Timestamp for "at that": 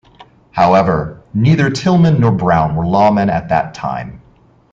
3.29-3.75